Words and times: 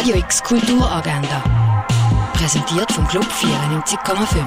Radio 0.00 0.16
X 0.16 0.42
Kulturagenda. 0.42 1.84
Präsentiert 2.32 2.90
vom 2.90 3.06
Club 3.06 3.26
94,5. 3.26 4.46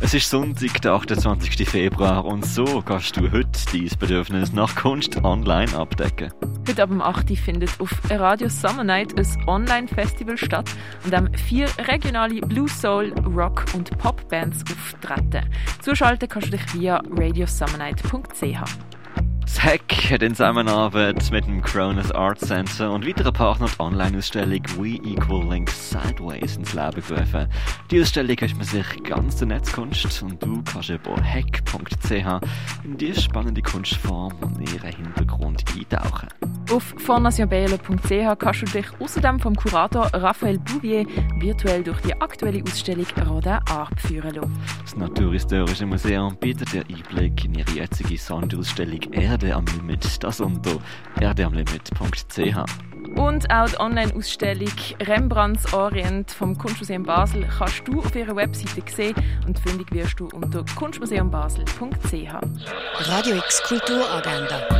Es 0.00 0.14
ist 0.14 0.28
Sonntag, 0.28 0.82
der 0.82 0.94
28. 0.94 1.68
Februar 1.68 2.24
und 2.24 2.44
so 2.44 2.82
kannst 2.84 3.16
du 3.16 3.30
heute 3.30 3.52
dein 3.72 3.88
Bedürfnis 4.00 4.52
nach 4.52 4.74
Kunst 4.74 5.16
online 5.22 5.72
abdecken. 5.76 6.32
Heute 6.68 6.82
ab 6.82 6.90
8. 6.90 7.30
Uhr 7.30 7.36
findet 7.36 7.70
auf 7.80 7.92
Radio 8.10 8.48
Summer 8.48 8.82
Night 8.82 9.16
ein 9.16 9.28
Online-Festival 9.46 10.36
statt, 10.36 10.68
an 11.04 11.10
dem 11.12 11.34
vier 11.34 11.68
regionale 11.78 12.40
Blue 12.40 12.68
Soul, 12.68 13.12
Rock 13.24 13.66
und 13.74 13.96
Pop-Bands 13.96 14.64
auftreten. 14.72 15.48
Zuschalten 15.82 16.28
kannst 16.28 16.48
du 16.48 16.56
dich 16.56 16.74
via 16.74 17.00
radiosummernight.ch. 17.16 18.89
Hack 19.62 20.10
hat 20.10 20.22
in 20.22 20.34
Zusammenarbeit 20.34 21.30
mit 21.30 21.46
dem 21.46 21.60
Cronus 21.60 22.10
Art 22.12 22.40
Center 22.40 22.90
und 22.90 23.06
weiteren 23.06 23.34
Partnern 23.34 23.68
die 23.70 23.78
Online-Ausstellung 23.78 24.62
We 24.78 24.94
Equal 25.06 25.46
Links 25.50 25.90
Sideways 25.90 26.56
ins 26.56 26.72
Leben 26.72 27.02
gerufen. 27.06 27.46
Die 27.90 28.00
Ausstellung 28.00 28.38
ist 28.38 28.56
man 28.56 28.64
sich 28.64 28.86
ganz 29.02 29.36
der 29.36 29.48
Netzkunst 29.48 30.22
und 30.22 30.42
du 30.42 30.62
kannst 30.62 30.88
über 30.88 31.14
hack.ch 31.22 32.10
in 32.84 32.96
diese 32.96 33.20
spannende 33.20 33.60
Kunstform 33.60 34.32
und 34.40 34.72
ihren 34.72 34.96
Hintergrund 34.96 35.59
eintauchen. 35.78 36.28
Auf 36.72 36.94
fornationbele.ch 36.98 38.38
kannst 38.38 38.62
du 38.62 38.66
dich 38.66 38.86
außerdem 39.00 39.40
vom 39.40 39.56
Kurator 39.56 40.06
Raphael 40.12 40.58
Bouvier 40.58 41.04
virtuell 41.40 41.82
durch 41.82 42.00
die 42.02 42.14
aktuelle 42.20 42.62
Ausstellung 42.62 43.06
Rodin 43.26 43.58
Art 43.68 44.00
führen 44.00 44.34
lassen. 44.34 44.62
Das 44.82 44.96
Naturhistorische 44.96 45.86
Museum 45.86 46.36
bietet 46.36 46.72
dir 46.72 46.84
Einblick 46.88 47.44
in 47.44 47.54
ihre 47.54 47.70
jetzige 47.72 48.16
Sonderausstellung 48.16 49.02
Erde 49.12 49.54
am 49.54 49.64
Limit, 49.64 50.22
das 50.22 50.40
unter 50.40 50.78
erdeamlimit.ch. 51.20 52.90
Und 53.16 53.50
auch 53.50 53.68
die 53.68 53.80
Online-Ausstellung 53.80 54.72
Rembrandts 55.00 55.72
Orient 55.74 56.30
vom 56.30 56.56
Kunstmuseum 56.56 57.02
Basel 57.02 57.46
kannst 57.58 57.82
du 57.86 57.98
auf 57.98 58.14
ihrer 58.14 58.36
Webseite 58.36 58.82
sehen 58.94 59.14
und 59.46 59.58
fündig 59.58 59.90
wirst 59.92 60.20
du 60.20 60.28
unter 60.28 60.64
kunstmuseumbasel.ch. 60.76 62.32
Radio 63.08 63.36
X 63.36 63.62
Kulturagenda. 63.64 64.79